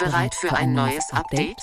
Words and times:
Bereit 0.00 0.34
für 0.34 0.56
ein 0.56 0.72
neues 0.72 1.12
Update? 1.12 1.60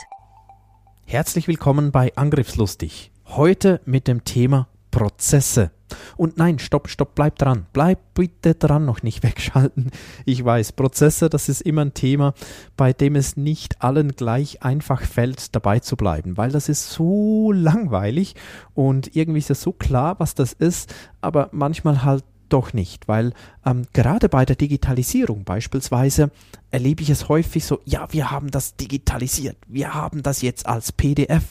Herzlich 1.08 1.48
willkommen 1.48 1.92
bei 1.92 2.16
Angriffslustig. 2.16 3.12
Heute 3.26 3.82
mit 3.86 4.08
dem 4.08 4.26
Thema 4.26 4.68
Prozesse. 4.92 5.72
Und 6.18 6.38
nein, 6.38 6.60
stopp, 6.60 6.88
stopp, 6.88 7.16
bleib 7.16 7.40
dran. 7.40 7.66
Bleib 7.74 7.98
bitte 8.14 8.54
dran, 8.54 8.86
noch 8.86 9.02
nicht 9.02 9.24
wegschalten. 9.24 9.90
Ich 10.24 10.46
weiß, 10.46 10.74
Prozesse, 10.74 11.30
das 11.30 11.50
ist 11.50 11.62
immer 11.62 11.82
ein 11.82 11.96
Thema, 11.96 12.36
bei 12.76 12.94
dem 12.94 13.16
es 13.16 13.38
nicht 13.38 13.82
allen 13.82 14.12
gleich 14.12 14.62
einfach 14.62 15.02
fällt, 15.02 15.56
dabei 15.56 15.80
zu 15.80 15.98
bleiben, 15.98 16.38
weil 16.38 16.52
das 16.52 16.70
ist 16.70 16.92
so 16.92 17.52
langweilig 17.52 18.36
und 18.76 19.16
irgendwie 19.16 19.40
ist 19.40 19.50
es 19.50 19.64
so 19.64 19.72
klar, 19.72 20.20
was 20.20 20.36
das 20.36 20.54
ist, 20.54 20.94
aber 21.22 21.50
manchmal 21.54 22.04
halt 22.04 22.24
doch 22.50 22.74
nicht, 22.74 23.08
weil 23.08 23.34
ähm, 23.66 23.84
gerade 23.94 24.30
bei 24.30 24.46
der 24.46 24.56
Digitalisierung 24.56 25.44
beispielsweise 25.44 26.32
erlebe 26.72 27.04
ich 27.04 27.10
es 27.10 27.30
häufig 27.30 27.66
so, 27.66 27.80
ja, 27.86 28.08
wir 28.12 28.32
haben 28.32 28.52
das 28.52 28.76
digitalisiert, 28.76 29.58
wir 29.68 29.94
haben 29.94 30.24
das 30.24 30.42
jetzt 30.42 30.66
als 30.66 30.92
PDF. 30.92 31.44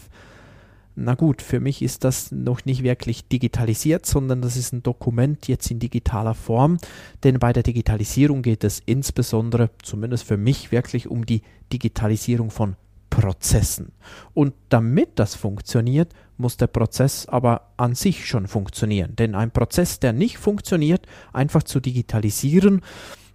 Na 0.98 1.14
gut, 1.14 1.42
für 1.42 1.60
mich 1.60 1.82
ist 1.82 2.04
das 2.04 2.32
noch 2.32 2.64
nicht 2.64 2.82
wirklich 2.82 3.28
digitalisiert, 3.28 4.06
sondern 4.06 4.40
das 4.40 4.56
ist 4.56 4.72
ein 4.72 4.82
Dokument 4.82 5.46
jetzt 5.46 5.70
in 5.70 5.78
digitaler 5.78 6.34
Form, 6.34 6.78
denn 7.22 7.38
bei 7.38 7.52
der 7.52 7.62
Digitalisierung 7.62 8.40
geht 8.40 8.64
es 8.64 8.80
insbesondere, 8.86 9.68
zumindest 9.82 10.24
für 10.24 10.38
mich, 10.38 10.72
wirklich 10.72 11.08
um 11.08 11.26
die 11.26 11.42
Digitalisierung 11.70 12.50
von 12.50 12.76
Prozessen. 13.10 13.92
Und 14.32 14.54
damit 14.70 15.10
das 15.18 15.34
funktioniert, 15.34 16.12
muss 16.38 16.56
der 16.56 16.66
Prozess 16.66 17.26
aber 17.26 17.72
an 17.76 17.94
sich 17.94 18.26
schon 18.26 18.46
funktionieren. 18.46 19.16
Denn 19.16 19.34
ein 19.34 19.50
Prozess, 19.50 20.00
der 20.00 20.12
nicht 20.12 20.38
funktioniert, 20.38 21.06
einfach 21.32 21.62
zu 21.62 21.80
digitalisieren, 21.80 22.82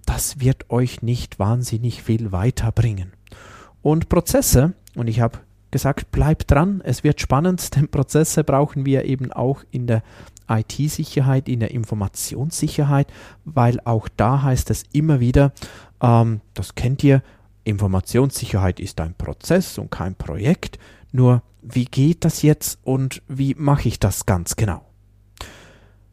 das 0.05 0.39
wird 0.39 0.69
euch 0.69 1.01
nicht 1.01 1.39
wahnsinnig 1.39 2.03
viel 2.03 2.31
weiterbringen. 2.31 3.13
Und 3.81 4.09
Prozesse, 4.09 4.73
und 4.95 5.07
ich 5.07 5.21
habe 5.21 5.39
gesagt, 5.71 6.11
bleibt 6.11 6.51
dran, 6.51 6.81
es 6.83 7.03
wird 7.03 7.21
spannend, 7.21 7.75
denn 7.75 7.87
Prozesse 7.87 8.43
brauchen 8.43 8.85
wir 8.85 9.05
eben 9.05 9.31
auch 9.31 9.63
in 9.71 9.87
der 9.87 10.03
IT-Sicherheit, 10.49 11.47
in 11.47 11.61
der 11.61 11.71
Informationssicherheit, 11.71 13.07
weil 13.45 13.79
auch 13.85 14.09
da 14.09 14.41
heißt 14.43 14.69
es 14.69 14.83
immer 14.91 15.19
wieder, 15.19 15.53
ähm, 16.01 16.41
das 16.53 16.75
kennt 16.75 17.03
ihr, 17.03 17.23
Informationssicherheit 17.63 18.79
ist 18.79 18.99
ein 18.99 19.13
Prozess 19.13 19.77
und 19.77 19.91
kein 19.91 20.15
Projekt. 20.15 20.79
Nur 21.11 21.43
wie 21.61 21.85
geht 21.85 22.25
das 22.25 22.41
jetzt 22.41 22.79
und 22.83 23.21
wie 23.27 23.55
mache 23.55 23.87
ich 23.87 23.99
das 23.99 24.25
ganz 24.25 24.55
genau? 24.55 24.81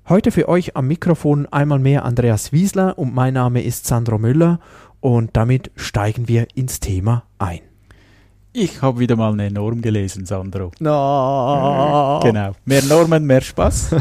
Heute 0.08 0.30
für 0.30 0.48
euch 0.48 0.76
am 0.76 0.88
Mikrofon 0.88 1.46
einmal 1.46 1.78
mehr 1.78 2.04
Andreas 2.04 2.52
Wiesler 2.52 2.98
und 2.98 3.14
mein 3.14 3.32
Name 3.34 3.62
ist 3.62 3.86
Sandro 3.86 4.18
Müller 4.18 4.60
und 5.00 5.36
damit 5.36 5.70
steigen 5.76 6.28
wir 6.28 6.48
ins 6.54 6.80
Thema 6.80 7.24
ein. 7.38 7.60
Ich 8.52 8.82
habe 8.82 8.98
wieder 8.98 9.14
mal 9.14 9.34
eine 9.34 9.48
Norm 9.50 9.82
gelesen, 9.82 10.24
Sandro. 10.26 10.72
No. 10.80 12.18
Genau. 12.22 12.52
Mehr 12.64 12.82
Normen, 12.82 13.24
mehr 13.24 13.42
Spaß. 13.42 13.94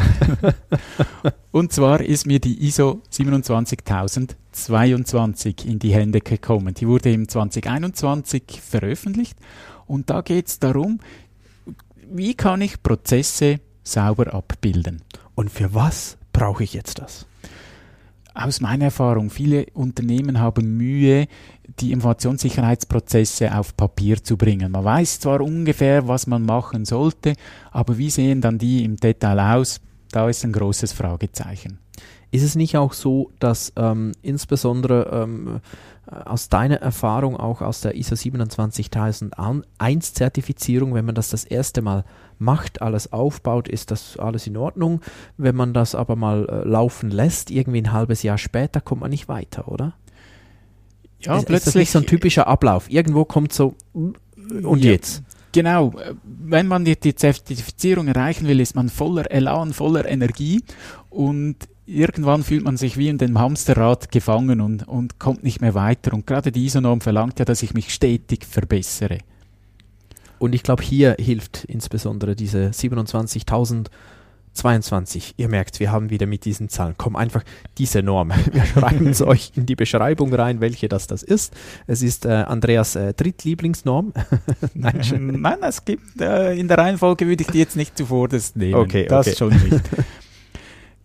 Und 1.52 1.72
zwar 1.72 2.00
ist 2.00 2.26
mir 2.26 2.40
die 2.40 2.66
ISO 2.66 3.00
27022 3.10 5.68
in 5.68 5.78
die 5.78 5.94
Hände 5.94 6.20
gekommen. 6.20 6.74
Die 6.74 6.88
wurde 6.88 7.12
im 7.12 7.28
2021 7.28 8.60
veröffentlicht. 8.60 9.38
Und 9.88 10.10
da 10.10 10.20
geht 10.20 10.46
es 10.46 10.58
darum, 10.58 11.00
wie 12.10 12.34
kann 12.34 12.60
ich 12.60 12.82
Prozesse 12.82 13.60
sauber 13.82 14.32
abbilden. 14.32 15.02
Und 15.34 15.50
für 15.50 15.74
was 15.74 16.16
brauche 16.32 16.64
ich 16.64 16.74
jetzt 16.74 16.98
das? 16.98 17.26
Aus 18.34 18.60
meiner 18.60 18.86
Erfahrung, 18.86 19.30
viele 19.30 19.66
Unternehmen 19.74 20.38
haben 20.38 20.76
Mühe, 20.76 21.26
die 21.80 21.90
Informationssicherheitsprozesse 21.90 23.56
auf 23.56 23.76
Papier 23.76 24.22
zu 24.22 24.36
bringen. 24.36 24.70
Man 24.70 24.84
weiß 24.84 25.20
zwar 25.20 25.40
ungefähr, 25.40 26.06
was 26.06 26.28
man 26.28 26.44
machen 26.44 26.84
sollte, 26.84 27.34
aber 27.72 27.98
wie 27.98 28.10
sehen 28.10 28.40
dann 28.40 28.58
die 28.58 28.84
im 28.84 28.96
Detail 28.96 29.56
aus? 29.56 29.80
Da 30.12 30.28
ist 30.28 30.44
ein 30.44 30.52
großes 30.52 30.92
Fragezeichen. 30.92 31.80
Ist 32.30 32.42
es 32.42 32.56
nicht 32.56 32.76
auch 32.76 32.92
so, 32.92 33.30
dass 33.38 33.72
ähm, 33.76 34.12
insbesondere 34.22 35.08
ähm, 35.24 35.60
aus 36.06 36.48
deiner 36.48 36.76
Erfahrung 36.76 37.36
auch 37.36 37.60
aus 37.62 37.80
der 37.80 37.94
ISO 37.94 38.16
27001 38.16 40.14
Zertifizierung, 40.14 40.94
wenn 40.94 41.04
man 41.04 41.14
das 41.14 41.30
das 41.30 41.44
erste 41.44 41.82
Mal 41.82 42.04
macht, 42.38 42.82
alles 42.82 43.12
aufbaut, 43.12 43.68
ist 43.68 43.90
das 43.90 44.18
alles 44.18 44.46
in 44.46 44.56
Ordnung. 44.56 45.00
Wenn 45.36 45.56
man 45.56 45.74
das 45.74 45.94
aber 45.94 46.16
mal 46.16 46.46
äh, 46.48 46.68
laufen 46.68 47.10
lässt, 47.10 47.50
irgendwie 47.50 47.82
ein 47.82 47.92
halbes 47.92 48.22
Jahr 48.22 48.38
später, 48.38 48.80
kommt 48.80 49.00
man 49.00 49.10
nicht 49.10 49.28
weiter, 49.28 49.68
oder? 49.68 49.94
Ja, 51.20 51.36
ist, 51.36 51.46
plötzlich. 51.46 51.56
Ist 51.56 51.66
das 51.66 51.74
nicht 51.74 51.90
so 51.90 51.98
ein 51.98 52.06
typischer 52.06 52.46
Ablauf? 52.46 52.90
Irgendwo 52.90 53.24
kommt 53.24 53.52
so, 53.52 53.74
und 53.92 54.84
Ja. 54.84 54.92
jetzt? 54.92 55.22
Genau, 55.52 55.94
wenn 56.24 56.68
man 56.68 56.84
die, 56.84 56.98
die 56.98 57.14
Zertifizierung 57.14 58.06
erreichen 58.06 58.46
will, 58.46 58.60
ist 58.60 58.76
man 58.76 58.88
voller 58.88 59.30
Elan, 59.30 59.72
voller 59.72 60.06
Energie 60.06 60.62
und 61.10 61.56
irgendwann 61.88 62.44
fühlt 62.44 62.64
man 62.64 62.76
sich 62.76 62.98
wie 62.98 63.08
in 63.08 63.18
dem 63.18 63.38
Hamsterrad 63.38 64.12
gefangen 64.12 64.60
und, 64.60 64.86
und 64.86 65.18
kommt 65.18 65.42
nicht 65.42 65.60
mehr 65.60 65.74
weiter. 65.74 66.12
Und 66.12 66.26
gerade 66.26 66.52
die 66.52 66.66
ISO-Norm 66.66 67.00
verlangt 67.00 67.38
ja, 67.38 67.44
dass 67.44 67.62
ich 67.62 67.74
mich 67.74 67.92
stetig 67.92 68.44
verbessere. 68.44 69.18
Und 70.38 70.54
ich 70.54 70.62
glaube, 70.62 70.84
hier 70.84 71.16
hilft 71.18 71.64
insbesondere 71.64 72.36
diese 72.36 72.68
27.022. 72.68 75.32
Ihr 75.36 75.48
merkt, 75.48 75.80
wir 75.80 75.90
haben 75.90 76.10
wieder 76.10 76.26
mit 76.26 76.44
diesen 76.44 76.68
Zahlen. 76.68 76.94
Komm, 76.96 77.16
einfach 77.16 77.42
diese 77.76 78.04
Norm. 78.04 78.30
Wir 78.52 78.64
schreiben 78.64 79.08
es 79.08 79.20
euch 79.26 79.50
in 79.56 79.66
die 79.66 79.74
Beschreibung 79.74 80.32
rein, 80.32 80.60
welche 80.60 80.88
das 80.88 81.08
das 81.08 81.24
ist. 81.24 81.52
Es 81.88 82.02
ist 82.02 82.24
äh, 82.24 82.28
Andreas 82.28 82.94
äh, 82.94 83.14
Drittlieblingsnorm. 83.14 84.12
Nein, 84.74 85.02
schön. 85.02 85.40
Nein, 85.40 85.58
es 85.62 85.84
gibt, 85.84 86.20
äh, 86.20 86.54
in 86.54 86.68
der 86.68 86.78
Reihenfolge 86.78 87.26
würde 87.26 87.42
ich 87.42 87.50
die 87.50 87.58
jetzt 87.58 87.74
nicht 87.74 87.98
zuvorderst 87.98 88.56
nehmen. 88.56 88.76
Okay, 88.76 89.06
das 89.08 89.26
okay. 89.26 89.36
schon 89.36 89.48
nicht. 89.48 89.82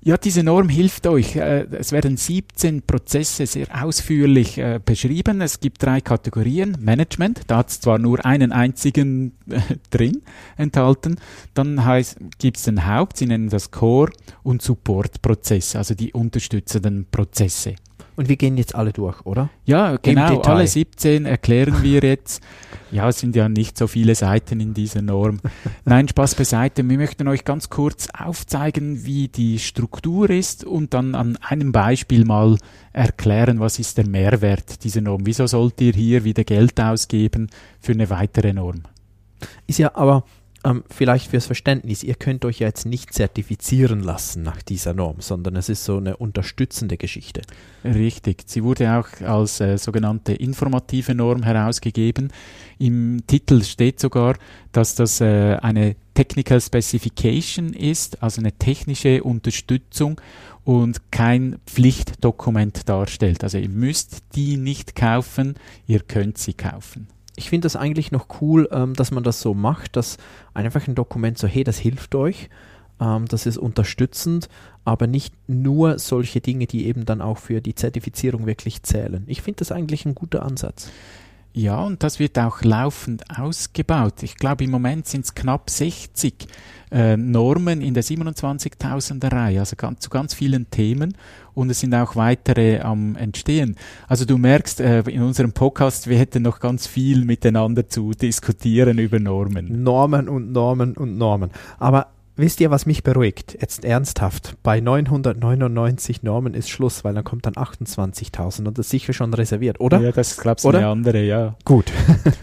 Ja, 0.06 0.18
diese 0.18 0.44
Norm 0.44 0.68
hilft 0.68 1.08
euch. 1.08 1.38
Äh, 1.38 1.66
Es 1.72 1.94
werden 1.94 2.18
17 2.18 2.82
Prozesse 2.82 3.48
sehr 3.48 3.68
ausführlich 3.84 4.58
äh, 4.58 4.82
beschrieben. 4.84 5.40
Es 5.40 5.62
gibt 5.62 5.82
drei 5.82 6.02
Kategorien. 6.02 6.76
Management, 6.78 7.44
da 7.48 7.60
hat 7.60 7.70
es 7.70 7.80
zwar 7.80 8.00
nur 8.00 8.26
einen 8.26 8.52
einzigen 8.52 9.32
äh, 9.50 9.62
drin 9.92 10.22
enthalten. 10.58 11.16
Dann 11.54 11.82
gibt 12.38 12.58
es 12.58 12.64
den 12.64 12.86
Haupt, 12.86 13.16
sie 13.16 13.28
nennen 13.28 13.48
das 13.48 13.72
Core 13.72 14.12
und 14.44 14.62
Support-Prozesse, 14.62 15.78
also 15.78 15.96
die 15.96 16.12
unterstützenden 16.12 17.06
Prozesse. 17.10 17.76
Und 18.16 18.30
wir 18.30 18.36
gehen 18.36 18.58
jetzt 18.58 18.76
alle 18.76 18.94
durch, 18.94 19.26
oder? 19.26 19.50
Ja, 19.66 19.98
genau, 20.02 20.42
alle 20.42 20.68
17 20.68 21.26
erklären 21.26 21.82
wir 21.82 22.02
jetzt. 22.02 22.42
Ja, 22.92 23.10
es 23.10 23.18
sind 23.18 23.36
ja 23.36 23.50
nicht 23.50 23.76
so 23.76 23.88
viele 23.88 24.14
Seiten 24.14 24.60
in 24.60 24.76
dieser 24.76 25.02
Norm. 25.02 25.40
Nein, 25.84 26.08
Spaß 26.08 26.36
beiseite. 26.36 26.88
Wir 26.88 26.98
möchten 27.00 27.28
euch 27.28 27.44
ganz 27.44 27.72
kurz 27.72 28.08
aufzeigen, 28.16 29.04
wie 29.04 29.30
die 29.30 29.58
Struktur 29.58 30.30
ist 30.30 30.64
und 30.64 30.94
dann 30.94 31.16
an 31.16 31.38
einem 31.38 31.72
Beispiel 31.72 32.24
mal 32.24 32.56
erklären, 32.92 33.60
was 33.60 33.80
ist 33.80 33.98
der 33.98 34.06
Mehrwert 34.06 34.84
dieser 34.84 35.02
Norm. 35.02 35.26
Wieso 35.26 35.48
sollt 35.48 35.82
ihr 35.82 35.94
hier 35.94 36.24
wieder 36.24 36.44
Geld 36.44 36.80
ausgeben 36.80 37.50
für 37.80 37.94
eine 37.94 38.12
weitere 38.12 38.54
Norm? 38.54 38.84
Ist 39.66 39.80
ja 39.80 39.96
aber 39.96 40.24
ähm, 40.64 40.84
vielleicht 40.90 41.30
fürs 41.30 41.46
Verständnis, 41.46 42.04
ihr 42.04 42.16
könnt 42.16 42.46
euch 42.46 42.60
ja 42.60 42.68
jetzt 42.68 42.86
nicht 42.86 43.14
zertifizieren 43.14 44.02
lassen 44.02 44.44
nach 44.44 44.62
dieser 44.62 44.94
Norm, 44.94 45.18
sondern 45.20 45.56
es 45.56 45.70
ist 45.70 45.84
so 45.84 45.98
eine 45.98 46.18
unterstützende 46.18 46.98
Geschichte. 46.98 47.42
Richtig. 47.84 48.44
Sie 48.46 48.64
wurde 48.64 48.92
auch 48.98 49.08
als 49.22 49.60
äh, 49.60 49.78
sogenannte 49.78 50.34
informative 50.34 51.16
Norm 51.16 51.44
herausgegeben. 51.44 52.32
Im 52.80 53.24
Titel 53.28 53.64
steht 53.64 54.00
sogar, 54.00 54.36
dass 54.72 54.96
das 54.96 55.22
äh, 55.22 55.58
eine 55.62 55.96
Technical 56.14 56.62
Specification 56.62 57.74
ist, 57.74 58.22
also 58.22 58.40
eine 58.40 58.52
technische 58.52 59.24
Unterstützung 59.24 60.22
und 60.64 61.12
kein 61.12 61.58
Pflichtdokument 61.66 62.88
darstellt. 62.88 63.44
Also 63.44 63.58
ihr 63.58 63.70
müsst 63.70 64.24
die 64.36 64.58
nicht 64.58 64.96
kaufen, 64.96 65.56
ihr 65.88 66.00
könnt 66.00 66.38
sie 66.38 66.54
kaufen. 66.54 67.08
Ich 67.36 67.50
finde 67.50 67.66
das 67.66 67.76
eigentlich 67.76 68.12
noch 68.12 68.28
cool, 68.42 68.70
ähm, 68.72 68.94
dass 68.94 69.12
man 69.12 69.24
das 69.24 69.42
so 69.42 69.54
macht, 69.54 69.96
dass 69.96 70.18
einfach 70.54 70.88
ein 70.88 70.96
Dokument 70.96 71.38
so, 71.38 71.48
hey, 71.48 71.64
das 71.64 71.78
hilft 71.78 72.14
euch, 72.16 72.50
ähm, 73.00 73.26
das 73.28 73.46
ist 73.46 73.58
unterstützend, 73.58 74.50
aber 74.86 75.08
nicht 75.08 75.34
nur 75.48 76.00
solche 76.00 76.42
Dinge, 76.42 76.68
die 76.68 76.86
eben 76.86 77.06
dann 77.06 77.22
auch 77.22 77.38
für 77.38 77.62
die 77.62 77.76
Zertifizierung 77.76 78.46
wirklich 78.46 78.84
zählen. 78.84 79.24
Ich 79.28 79.42
finde 79.42 79.60
das 79.60 79.72
eigentlich 79.72 80.06
ein 80.06 80.16
guter 80.16 80.44
Ansatz. 80.44 80.92
Ja, 81.56 81.84
und 81.84 82.02
das 82.02 82.20
wird 82.20 82.40
auch 82.40 82.64
laufend 82.64 83.24
ausgebaut. 83.38 84.24
Ich 84.24 84.38
glaube, 84.38 84.64
im 84.64 84.72
Moment 84.72 85.08
sind 85.08 85.26
es 85.26 85.36
knapp 85.36 85.70
60 85.70 86.48
äh, 86.92 87.16
Normen 87.16 87.82
in 87.82 87.94
der 87.94 88.04
27.000er 88.04 89.32
Reihe, 89.32 89.60
also 89.60 89.76
ganz, 89.76 90.00
zu 90.00 90.10
ganz 90.10 90.34
vielen 90.34 90.72
Themen. 90.72 91.16
Und 91.54 91.70
es 91.70 91.80
sind 91.80 91.94
auch 91.94 92.16
weitere 92.16 92.80
am 92.80 93.16
Entstehen. 93.16 93.76
Also 94.08 94.26
du 94.26 94.40
merkst 94.40 94.80
äh, 94.80 95.02
in 95.02 95.22
unserem 95.22 95.54
Podcast, 95.54 96.08
wir 96.08 96.18
hätten 96.18 96.42
noch 96.42 96.60
ganz 96.60 96.88
viel 96.88 97.24
miteinander 97.24 97.88
zu 97.88 98.12
diskutieren 98.12 98.98
über 98.98 99.20
Normen. 99.20 99.84
Normen 99.84 100.30
und 100.30 100.52
Normen 100.52 100.98
und 100.98 101.18
Normen. 101.20 101.52
Aber 101.78 102.13
wisst 102.36 102.60
ihr, 102.62 102.72
was 102.72 102.86
mich 102.86 103.04
beruhigt? 103.04 103.58
Jetzt 103.60 103.86
ernsthaft. 103.86 104.56
Bei 104.64 104.80
999 104.80 106.24
Normen 106.24 106.54
ist 106.54 106.70
Schluss, 106.70 107.04
weil 107.04 107.14
dann 107.14 107.24
kommt 107.24 107.46
dann 107.46 107.54
28.000 107.54 108.68
und 108.68 108.78
das 108.78 108.88
ist 108.88 108.92
sicher 108.92 109.14
schon 109.14 109.34
reserviert, 109.34 109.80
oder? 109.80 110.00
Ja, 110.00 110.12
das 110.12 110.40
ich, 110.40 110.66
Oder? 110.66 110.80
eine 110.80 110.88
andere, 110.88 111.24
ja. 111.24 111.56
Gut. 111.66 111.92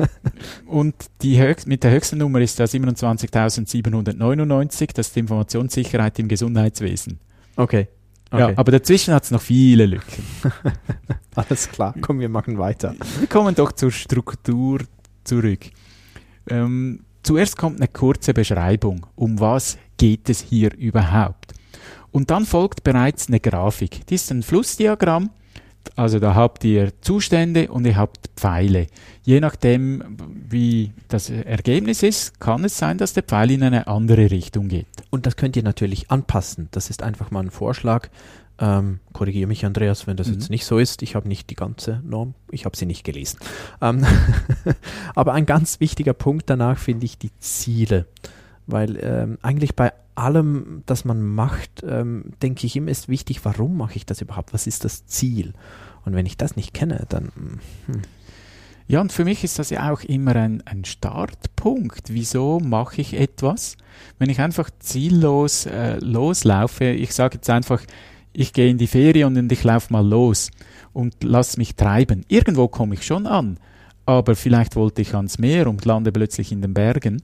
Und 0.67 0.95
die 1.23 1.41
höchst, 1.41 1.67
mit 1.67 1.85
der 1.85 1.91
höchsten 1.91 2.19
Nummer 2.19 2.41
ist 2.41 2.61
da 2.61 2.65
27.799, 2.65 4.91
das 4.95 5.09
ist 5.09 5.17
die 5.17 5.21
Informationssicherheit 5.21 6.19
im 6.19 6.29
Gesundheitswesen. 6.29 7.19
Okay. 7.57 7.89
Ja, 8.33 8.47
okay. 8.47 8.55
aber 8.57 8.73
dazwischen 8.73 9.13
hat 9.13 9.25
es 9.25 9.33
noch 9.33 9.43
viele 9.43 9.87
Lücken. 9.87 10.25
Alles 11.35 11.69
klar. 11.69 11.95
Komm, 12.01 12.21
wir 12.21 12.29
machen 12.29 12.59
weiter. 12.59 12.95
Wir 13.19 13.27
kommen 13.27 13.57
doch 13.57 13.73
zur 13.73 13.91
Struktur 13.91 14.79
zurück. 15.25 15.67
Ähm, 16.49 17.01
zuerst 17.31 17.56
kommt 17.56 17.77
eine 17.77 17.87
kurze 17.87 18.35
Beschreibung, 18.35 19.06
um 19.15 19.38
was 19.38 19.79
geht 19.99 20.29
es 20.29 20.41
hier 20.41 20.75
überhaupt. 20.77 21.53
Und 22.11 22.29
dann 22.32 22.44
folgt 22.44 22.82
bereits 22.82 23.29
eine 23.29 23.38
Grafik. 23.38 24.05
Die 24.09 24.17
ist 24.17 24.32
ein 24.32 24.43
Flussdiagramm. 24.43 25.31
Also 25.94 26.19
da 26.19 26.35
habt 26.35 26.65
ihr 26.65 26.91
Zustände 27.03 27.71
und 27.71 27.87
ihr 27.87 27.94
habt 27.94 28.31
Pfeile. 28.35 28.88
Je 29.23 29.38
nachdem, 29.38 30.17
wie 30.49 30.91
das 31.06 31.31
Ergebnis 31.31 32.03
ist, 32.03 32.41
kann 32.41 32.65
es 32.65 32.77
sein, 32.77 32.99
dass 32.99 33.12
der 33.12 33.23
Pfeil 33.23 33.53
in 33.53 33.62
eine 33.62 33.87
andere 33.87 34.29
Richtung 34.33 34.67
geht. 34.67 34.88
Und 35.11 35.25
das 35.25 35.37
könnt 35.37 35.55
ihr 35.55 35.62
natürlich 35.62 36.11
anpassen. 36.11 36.67
Das 36.73 36.91
ist 36.91 37.05
einfach 37.05 37.31
mal 37.31 37.44
ein 37.44 37.53
Vorschlag. 37.53 38.09
Ähm, 38.61 39.01
Korrigiere 39.15 39.49
mich, 39.49 39.65
Andreas, 39.65 40.07
wenn 40.07 40.17
das 40.19 40.29
Mhm. 40.29 40.35
jetzt 40.35 40.51
nicht 40.51 40.67
so 40.67 40.79
ist. 40.79 41.03
Ich 41.03 41.15
habe 41.15 41.27
nicht 41.27 41.49
die 41.49 41.55
ganze 41.57 42.03
Norm, 42.05 42.35
ich 42.51 42.67
habe 42.67 42.77
sie 42.77 42.85
nicht 42.87 43.05
gelesen. 43.05 43.39
Ähm, 43.81 44.05
aber 45.15 45.33
ein 45.33 45.47
ganz 45.47 45.81
wichtiger 45.81 46.12
Punkt 46.12 46.51
danach 46.51 46.79
finde 46.79 47.07
ich 47.07 47.17
die 47.19 47.31
Ziele. 47.41 48.07
Weil 48.67 48.99
ähm, 49.03 49.39
eigentlich 49.43 49.75
bei 49.75 49.93
allem, 50.15 50.83
das 50.87 51.05
man 51.07 51.23
macht, 51.23 51.83
ähm, 51.87 52.33
denke 52.43 52.67
ich 52.67 52.77
immer 52.77 52.91
ist 52.91 53.09
wichtig, 53.09 53.45
warum 53.45 53.77
mache 53.79 53.97
ich 53.97 54.05
das 54.05 54.21
überhaupt? 54.21 54.53
Was 54.53 54.67
ist 54.67 54.85
das 54.85 55.07
Ziel? 55.07 55.55
Und 56.05 56.15
wenn 56.15 56.27
ich 56.27 56.37
das 56.37 56.57
nicht 56.57 56.75
kenne, 56.75 57.07
dann 57.09 57.33
hm, 57.87 58.03
Ja, 58.89 59.01
und 59.01 59.12
für 59.12 59.25
mich 59.25 59.45
ist 59.45 59.59
das 59.59 59.71
ja 59.71 59.91
auch 59.93 60.03
immer 60.03 60.35
ein, 60.37 60.62
ein 60.67 60.85
Startpunkt. 60.85 62.12
Wieso 62.12 62.59
mache 62.61 63.01
ich 63.01 63.15
etwas? 63.15 63.77
Wenn 64.19 64.29
ich 64.31 64.41
einfach 64.41 64.69
ziellos 64.81 65.67
äh, 65.67 65.99
loslaufe, 66.01 66.85
ich 66.87 67.15
sage 67.15 67.37
jetzt 67.37 67.49
einfach, 67.51 67.81
ich 68.32 68.53
gehe 68.53 68.71
in 68.71 68.79
die 68.79 68.87
Ferien 68.87 69.37
und 69.37 69.53
ich 69.53 69.65
laufe 69.65 69.93
mal 69.93 70.06
los 70.06 70.50
und 70.93 71.15
lass 71.23 71.56
mich 71.56 71.77
treiben. 71.77 72.25
Irgendwo 72.29 72.69
komme 72.69 72.94
ich 72.94 73.05
schon 73.05 73.27
an, 73.27 73.59
aber 74.06 74.35
vielleicht 74.37 74.77
wollte 74.77 75.03
ich 75.03 75.15
ans 75.15 75.38
Meer 75.38 75.69
und 75.69 75.85
lande 75.85 76.12
plötzlich 76.12 76.53
in 76.53 76.62
den 76.62 76.75
Bergen. 76.75 77.23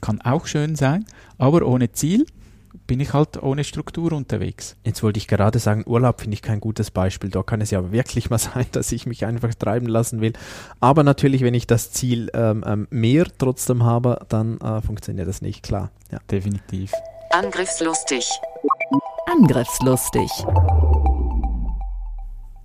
Kann 0.00 0.20
auch 0.22 0.46
schön 0.46 0.76
sein, 0.76 1.04
aber 1.38 1.66
ohne 1.66 1.92
Ziel 1.92 2.24
bin 2.86 3.00
ich 3.00 3.12
halt 3.12 3.40
ohne 3.42 3.64
Struktur 3.64 4.12
unterwegs. 4.12 4.76
Jetzt 4.84 5.02
wollte 5.02 5.18
ich 5.18 5.28
gerade 5.28 5.58
sagen, 5.58 5.84
Urlaub 5.86 6.20
finde 6.20 6.34
ich 6.34 6.42
kein 6.42 6.60
gutes 6.60 6.90
Beispiel. 6.90 7.30
Da 7.30 7.42
kann 7.42 7.60
es 7.60 7.70
ja 7.70 7.92
wirklich 7.92 8.30
mal 8.30 8.38
sein, 8.38 8.66
dass 8.72 8.90
ich 8.92 9.06
mich 9.06 9.24
einfach 9.26 9.54
treiben 9.54 9.86
lassen 9.86 10.20
will. 10.20 10.32
Aber 10.80 11.04
natürlich, 11.04 11.42
wenn 11.42 11.54
ich 11.54 11.66
das 11.66 11.92
Ziel 11.92 12.30
ähm, 12.34 12.64
ähm, 12.66 12.88
mehr 12.90 13.26
trotzdem 13.38 13.84
habe, 13.84 14.24
dann 14.28 14.58
äh, 14.58 14.80
funktioniert 14.80 15.28
das 15.28 15.42
nicht, 15.42 15.62
klar. 15.62 15.90
Ja. 16.10 16.18
Definitiv. 16.30 16.92
Angriffslustig. 17.30 18.28
Angriffslustig. 19.30 20.28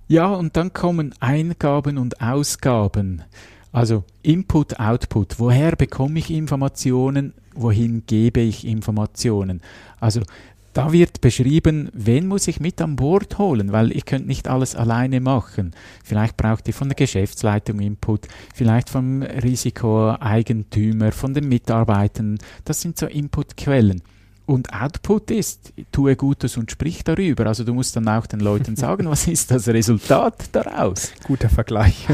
Ja, 0.08 0.32
und 0.34 0.56
dann 0.56 0.72
kommen 0.72 1.14
Eingaben 1.20 1.96
und 1.96 2.20
Ausgaben. 2.20 3.22
Also 3.72 4.04
Input, 4.22 4.80
Output. 4.80 5.38
Woher 5.38 5.76
bekomme 5.76 6.18
ich 6.18 6.30
Informationen? 6.30 7.34
Wohin 7.54 8.02
gebe 8.06 8.40
ich 8.40 8.66
Informationen? 8.66 9.60
Also 10.00 10.22
da 10.72 10.92
wird 10.92 11.20
beschrieben, 11.20 11.88
wen 11.92 12.26
muss 12.26 12.48
ich 12.48 12.58
mit 12.58 12.80
an 12.80 12.96
Bord 12.96 13.38
holen, 13.38 13.70
weil 13.70 13.92
ich 13.92 14.04
könnte 14.04 14.26
nicht 14.26 14.48
alles 14.48 14.74
alleine 14.74 15.20
machen. 15.20 15.72
Vielleicht 16.02 16.36
braucht 16.36 16.66
ihr 16.66 16.74
von 16.74 16.88
der 16.88 16.96
Geschäftsleitung 16.96 17.78
Input, 17.78 18.26
vielleicht 18.54 18.90
vom 18.90 19.22
Risikoeigentümer, 19.22 21.12
von 21.12 21.32
den 21.32 21.48
Mitarbeitern. 21.48 22.38
Das 22.64 22.80
sind 22.80 22.98
so 22.98 23.06
Inputquellen. 23.06 24.02
Und 24.46 24.72
Output 24.72 25.32
ist, 25.32 25.72
tue 25.90 26.14
Gutes 26.14 26.56
und 26.56 26.70
sprich 26.70 27.02
darüber. 27.02 27.46
Also 27.46 27.64
du 27.64 27.74
musst 27.74 27.96
dann 27.96 28.08
auch 28.08 28.26
den 28.26 28.40
Leuten 28.40 28.76
sagen, 28.76 29.06
was 29.08 29.26
ist 29.26 29.50
das 29.50 29.68
Resultat 29.68 30.50
daraus? 30.52 31.12
Guter 31.24 31.48
Vergleich. 31.48 32.06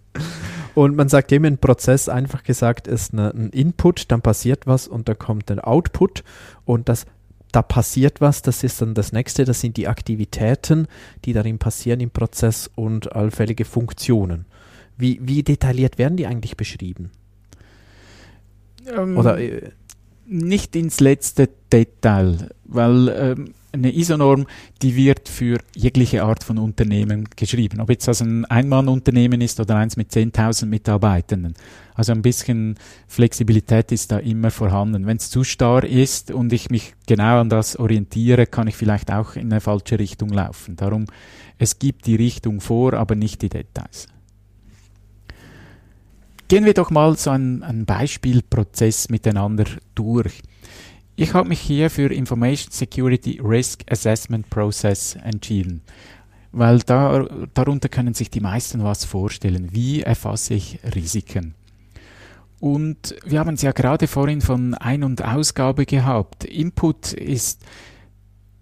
und 0.74 0.96
man 0.96 1.10
sagt 1.10 1.30
eben, 1.30 1.44
ein 1.44 1.58
Prozess, 1.58 2.08
einfach 2.08 2.42
gesagt, 2.42 2.88
ist 2.88 3.12
eine, 3.12 3.30
ein 3.34 3.50
Input, 3.50 4.10
dann 4.10 4.22
passiert 4.22 4.66
was 4.66 4.88
und 4.88 5.08
da 5.08 5.14
kommt 5.14 5.50
ein 5.50 5.60
Output 5.60 6.24
und 6.64 6.88
das 6.88 7.06
da 7.52 7.62
passiert 7.62 8.20
was, 8.20 8.42
das 8.42 8.62
ist 8.62 8.82
dann 8.82 8.94
das 8.94 9.12
nächste, 9.12 9.44
das 9.44 9.60
sind 9.60 9.76
die 9.76 9.88
Aktivitäten, 9.88 10.86
die 11.24 11.32
darin 11.32 11.58
passieren 11.58 12.00
im 12.00 12.10
Prozess 12.10 12.70
und 12.74 13.12
allfällige 13.14 13.64
Funktionen. 13.64 14.44
Wie, 14.98 15.18
wie 15.22 15.42
detailliert 15.42 15.96
werden 15.96 16.16
die 16.16 16.26
eigentlich 16.26 16.56
beschrieben? 16.56 17.10
Ähm, 18.86 19.16
Oder 19.16 19.38
äh, 19.38 19.70
nicht 20.28 20.76
ins 20.76 21.00
letzte 21.00 21.48
Detail, 21.72 22.50
weil 22.64 23.08
ähm, 23.08 23.54
eine 23.72 23.94
ISO-Norm, 23.94 24.46
die 24.82 24.96
wird 24.96 25.28
für 25.28 25.58
jegliche 25.74 26.24
Art 26.24 26.42
von 26.42 26.58
Unternehmen 26.58 27.28
geschrieben. 27.36 27.80
Ob 27.80 27.90
jetzt 27.90 28.08
das 28.08 28.22
ein 28.22 28.44
Ein-Mann-Unternehmen 28.46 29.40
ist 29.40 29.60
oder 29.60 29.76
eins 29.76 29.96
mit 29.96 30.10
10.000 30.10 30.66
Mitarbeitenden. 30.66 31.54
Also 31.94 32.12
ein 32.12 32.22
bisschen 32.22 32.76
Flexibilität 33.06 33.92
ist 33.92 34.10
da 34.10 34.18
immer 34.18 34.50
vorhanden. 34.50 35.06
Wenn 35.06 35.18
es 35.18 35.30
zu 35.30 35.44
starr 35.44 35.84
ist 35.84 36.30
und 36.30 36.52
ich 36.52 36.70
mich 36.70 36.94
genau 37.06 37.40
an 37.40 37.50
das 37.50 37.78
orientiere, 37.78 38.46
kann 38.46 38.68
ich 38.68 38.76
vielleicht 38.76 39.12
auch 39.12 39.36
in 39.36 39.52
eine 39.52 39.60
falsche 39.60 39.98
Richtung 39.98 40.30
laufen. 40.30 40.76
Darum, 40.76 41.06
es 41.58 41.78
gibt 41.78 42.06
die 42.06 42.16
Richtung 42.16 42.60
vor, 42.60 42.94
aber 42.94 43.16
nicht 43.16 43.42
die 43.42 43.48
Details. 43.48 44.08
Gehen 46.48 46.64
wir 46.64 46.72
doch 46.72 46.90
mal 46.90 47.14
so 47.16 47.28
einen, 47.28 47.62
einen 47.62 47.84
Beispielprozess 47.84 49.10
miteinander 49.10 49.66
durch. 49.94 50.40
Ich 51.14 51.34
habe 51.34 51.50
mich 51.50 51.60
hier 51.60 51.90
für 51.90 52.10
Information 52.10 52.72
Security 52.72 53.38
Risk 53.44 53.82
Assessment 53.90 54.48
Process 54.48 55.16
entschieden, 55.16 55.82
weil 56.52 56.78
da, 56.78 57.26
darunter 57.52 57.90
können 57.90 58.14
sich 58.14 58.30
die 58.30 58.40
meisten 58.40 58.82
was 58.82 59.04
vorstellen. 59.04 59.68
Wie 59.72 60.00
erfasse 60.00 60.54
ich 60.54 60.78
Risiken? 60.94 61.54
Und 62.60 63.14
wir 63.26 63.40
haben 63.40 63.54
es 63.54 63.62
ja 63.62 63.72
gerade 63.72 64.06
vorhin 64.06 64.40
von 64.40 64.72
Ein- 64.72 65.04
und 65.04 65.22
Ausgabe 65.22 65.84
gehabt. 65.84 66.44
Input 66.44 67.12
ist 67.12 67.62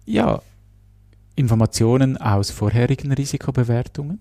ja 0.05 0.41
Informationen 1.35 2.17
aus 2.17 2.51
vorherigen 2.51 3.13
Risikobewertungen. 3.13 4.19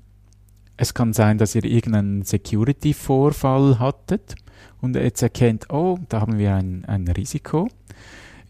Es 0.77 0.93
kann 0.93 1.13
sein, 1.13 1.39
dass 1.39 1.55
ihr 1.55 1.65
irgendeinen 1.65 2.23
Security-Vorfall 2.23 3.79
hattet 3.79 4.35
und 4.81 4.95
jetzt 4.97 5.23
erkennt, 5.23 5.71
oh, 5.71 5.99
da 6.09 6.21
haben 6.21 6.39
wir 6.39 6.55
ein, 6.55 6.85
ein 6.87 7.09
Risiko. 7.09 7.69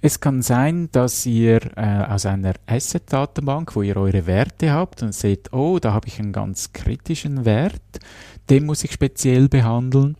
Es 0.00 0.20
kann 0.20 0.42
sein, 0.42 0.88
dass 0.92 1.24
ihr 1.24 1.60
äh, 1.76 2.04
aus 2.04 2.26
einer 2.26 2.54
Asset-Datenbank, 2.66 3.74
wo 3.74 3.82
ihr 3.82 3.96
eure 3.96 4.26
Werte 4.26 4.72
habt 4.72 5.02
und 5.02 5.14
seht, 5.14 5.52
oh, 5.52 5.78
da 5.78 5.92
habe 5.92 6.08
ich 6.08 6.18
einen 6.18 6.32
ganz 6.32 6.72
kritischen 6.72 7.44
Wert, 7.44 7.80
den 8.50 8.66
muss 8.66 8.84
ich 8.84 8.92
speziell 8.92 9.48
behandeln. 9.48 10.16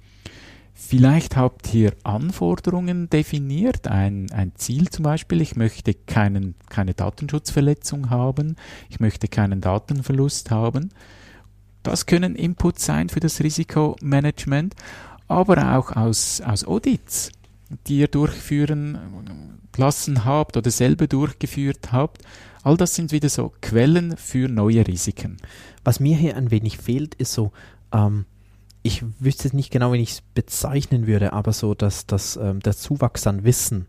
Vielleicht 0.74 1.36
habt 1.36 1.72
ihr 1.74 1.92
Anforderungen 2.04 3.10
definiert, 3.10 3.88
ein, 3.88 4.30
ein 4.32 4.52
Ziel 4.56 4.88
zum 4.88 5.02
Beispiel, 5.04 5.40
ich 5.40 5.56
möchte 5.56 5.94
keinen, 5.94 6.54
keine 6.68 6.94
Datenschutzverletzung 6.94 8.10
haben, 8.10 8.56
ich 8.88 9.00
möchte 9.00 9.26
keinen 9.26 9.60
Datenverlust 9.60 10.50
haben. 10.50 10.90
Das 11.86 12.04
können 12.04 12.34
Inputs 12.34 12.84
sein 12.84 13.08
für 13.08 13.20
das 13.20 13.40
Risikomanagement, 13.40 14.74
aber 15.28 15.76
auch 15.76 15.92
aus, 15.92 16.40
aus 16.40 16.66
Audits, 16.66 17.30
die 17.86 17.98
ihr 17.98 18.08
durchführen 18.08 18.98
lassen 19.76 20.24
habt 20.24 20.56
oder 20.56 20.72
selber 20.72 21.06
durchgeführt 21.06 21.92
habt. 21.92 22.22
All 22.64 22.76
das 22.76 22.96
sind 22.96 23.12
wieder 23.12 23.28
so 23.28 23.52
Quellen 23.62 24.16
für 24.16 24.48
neue 24.48 24.84
Risiken. 24.84 25.36
was 25.84 26.00
mir 26.00 26.16
hier 26.16 26.36
ein 26.36 26.50
wenig 26.50 26.78
fehlt, 26.78 27.14
ist 27.14 27.32
so, 27.32 27.52
ähm, 27.92 28.24
ich 28.82 29.04
wüsste 29.20 29.54
nicht 29.54 29.70
genau, 29.70 29.92
wie 29.92 29.98
ich 29.98 30.10
es 30.10 30.20
bezeichnen 30.34 31.06
würde, 31.06 31.32
aber 31.32 31.52
so, 31.52 31.74
dass 31.74 32.06
das, 32.06 32.36
ähm, 32.36 32.58
der 32.58 32.76
Zuwachs 32.76 33.28
an 33.28 33.44
Wissen. 33.44 33.86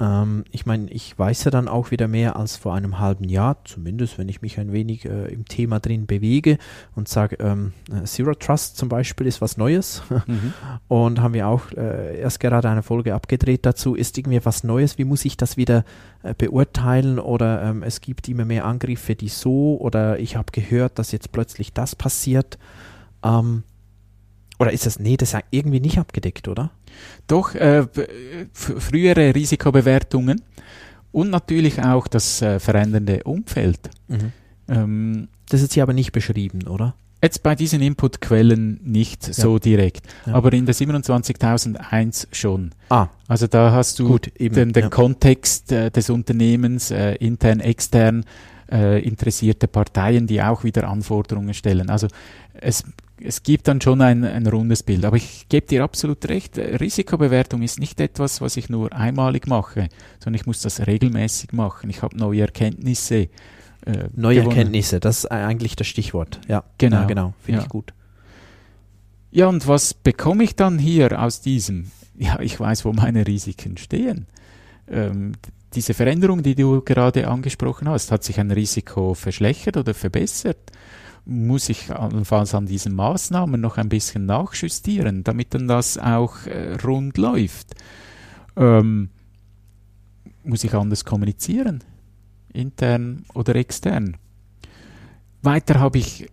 Ähm, 0.00 0.44
ich 0.50 0.64
meine, 0.66 0.90
ich 0.90 1.18
weiß 1.18 1.44
ja 1.44 1.50
dann 1.50 1.68
auch 1.68 1.90
wieder 1.90 2.08
mehr 2.08 2.36
als 2.36 2.56
vor 2.56 2.74
einem 2.74 2.98
halben 2.98 3.24
Jahr, 3.24 3.58
zumindest 3.64 4.18
wenn 4.18 4.28
ich 4.28 4.40
mich 4.40 4.58
ein 4.58 4.72
wenig 4.72 5.04
äh, 5.04 5.26
im 5.26 5.44
Thema 5.44 5.78
drin 5.78 6.06
bewege 6.06 6.58
und 6.94 7.08
sage, 7.08 7.36
ähm, 7.40 7.72
äh, 7.92 8.04
Zero 8.04 8.34
Trust 8.34 8.76
zum 8.78 8.88
Beispiel 8.88 9.26
ist 9.26 9.40
was 9.40 9.56
Neues. 9.56 10.02
Mhm. 10.26 10.54
Und 10.88 11.20
haben 11.20 11.34
wir 11.34 11.46
auch 11.46 11.70
äh, 11.72 12.18
erst 12.18 12.40
gerade 12.40 12.68
eine 12.68 12.82
Folge 12.82 13.14
abgedreht 13.14 13.66
dazu, 13.66 13.94
ist 13.94 14.16
irgendwie 14.18 14.44
was 14.44 14.64
Neues, 14.64 14.98
wie 14.98 15.04
muss 15.04 15.24
ich 15.24 15.36
das 15.36 15.56
wieder 15.56 15.84
äh, 16.22 16.34
beurteilen 16.36 17.18
oder 17.18 17.62
ähm, 17.62 17.82
es 17.82 18.00
gibt 18.00 18.28
immer 18.28 18.44
mehr 18.44 18.64
Angriffe, 18.64 19.14
die 19.14 19.28
so 19.28 19.78
oder 19.78 20.18
ich 20.18 20.36
habe 20.36 20.52
gehört, 20.52 20.98
dass 20.98 21.12
jetzt 21.12 21.32
plötzlich 21.32 21.72
das 21.72 21.94
passiert. 21.94 22.58
Ähm, 23.22 23.62
oder 24.58 24.72
ist 24.72 24.84
das, 24.84 24.98
nee, 24.98 25.16
das 25.16 25.34
ist 25.34 25.44
irgendwie 25.50 25.80
nicht 25.80 25.98
abgedeckt, 25.98 26.46
oder? 26.48 26.70
Doch, 27.26 27.54
äh, 27.54 27.86
frühere 28.52 29.34
Risikobewertungen 29.34 30.42
und 31.12 31.30
natürlich 31.30 31.82
auch 31.82 32.06
das 32.06 32.42
äh, 32.42 32.58
verändernde 32.58 33.22
Umfeld. 33.24 33.90
Mhm. 34.08 34.32
Ähm, 34.68 35.28
das 35.48 35.62
ist 35.62 35.74
hier 35.74 35.82
aber 35.82 35.92
nicht 35.92 36.12
beschrieben, 36.12 36.66
oder? 36.66 36.94
Jetzt 37.22 37.42
bei 37.42 37.54
diesen 37.54 37.82
Inputquellen 37.82 38.80
nicht 38.82 39.26
ja. 39.26 39.34
so 39.34 39.58
direkt, 39.58 40.06
ja. 40.24 40.32
aber 40.32 40.52
in 40.54 40.64
der 40.64 40.74
27001 40.74 42.28
schon. 42.32 42.70
Ah. 42.88 43.08
Also 43.28 43.46
da 43.46 43.72
hast 43.72 43.98
du 43.98 44.08
Gut, 44.08 44.28
eben, 44.38 44.54
den, 44.54 44.72
den 44.72 44.84
ja. 44.84 44.88
Kontext 44.88 45.70
äh, 45.70 45.90
des 45.90 46.08
Unternehmens, 46.08 46.90
äh, 46.90 47.16
intern, 47.16 47.60
extern, 47.60 48.24
äh, 48.72 49.02
interessierte 49.02 49.68
Parteien, 49.68 50.26
die 50.26 50.40
auch 50.40 50.64
wieder 50.64 50.88
Anforderungen 50.88 51.52
stellen. 51.52 51.90
Also 51.90 52.08
es 52.54 52.84
es 53.22 53.42
gibt 53.42 53.68
dann 53.68 53.80
schon 53.80 54.00
ein, 54.00 54.24
ein 54.24 54.46
rundes 54.46 54.82
Bild. 54.82 55.04
Aber 55.04 55.16
ich 55.16 55.46
gebe 55.48 55.66
dir 55.66 55.84
absolut 55.84 56.28
recht, 56.28 56.58
Risikobewertung 56.58 57.62
ist 57.62 57.78
nicht 57.78 58.00
etwas, 58.00 58.40
was 58.40 58.56
ich 58.56 58.68
nur 58.68 58.92
einmalig 58.92 59.46
mache, 59.46 59.88
sondern 60.18 60.40
ich 60.40 60.46
muss 60.46 60.60
das 60.60 60.86
regelmäßig 60.86 61.52
machen. 61.52 61.90
Ich 61.90 62.02
habe 62.02 62.16
neue 62.16 62.42
Erkenntnisse. 62.42 63.28
Äh, 63.86 64.08
neue 64.14 64.36
gewonnen. 64.36 64.50
Erkenntnisse, 64.50 65.00
das 65.00 65.20
ist 65.20 65.26
eigentlich 65.30 65.76
das 65.76 65.86
Stichwort. 65.86 66.40
Ja, 66.48 66.64
genau. 66.78 67.00
Ja, 67.00 67.04
genau. 67.06 67.34
Finde 67.40 67.60
ja. 67.60 67.64
ich 67.64 67.70
gut. 67.70 67.94
Ja, 69.30 69.46
und 69.46 69.66
was 69.68 69.94
bekomme 69.94 70.44
ich 70.44 70.56
dann 70.56 70.78
hier 70.78 71.22
aus 71.22 71.40
diesem? 71.40 71.90
Ja, 72.18 72.40
ich 72.40 72.58
weiß, 72.58 72.84
wo 72.84 72.92
meine 72.92 73.26
Risiken 73.26 73.76
stehen. 73.76 74.26
Ähm, 74.88 75.32
diese 75.72 75.94
Veränderung, 75.94 76.42
die 76.42 76.56
du 76.56 76.82
gerade 76.82 77.28
angesprochen 77.28 77.88
hast, 77.88 78.10
hat 78.10 78.24
sich 78.24 78.40
ein 78.40 78.50
Risiko 78.50 79.14
verschlechtert 79.14 79.76
oder 79.76 79.94
verbessert? 79.94 80.58
Muss 81.30 81.68
ich 81.68 81.90
allenfalls 81.94 82.54
an 82.54 82.66
diesen 82.66 82.94
Maßnahmen 82.94 83.60
noch 83.60 83.78
ein 83.78 83.88
bisschen 83.88 84.26
nachjustieren, 84.26 85.22
damit 85.22 85.54
dann 85.54 85.68
das 85.68 85.96
auch 85.96 86.46
äh, 86.46 86.74
rund 86.84 87.18
läuft. 87.18 87.76
Ähm, 88.56 89.10
muss 90.42 90.64
ich 90.64 90.74
anders 90.74 91.04
kommunizieren, 91.04 91.84
intern 92.52 93.24
oder 93.32 93.54
extern. 93.54 94.16
Weiter 95.42 95.78
habe 95.78 95.98
ich 95.98 96.28